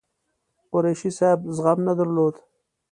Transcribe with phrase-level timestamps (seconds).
[0.71, 2.35] قریشي صاحب زغم نه درلود.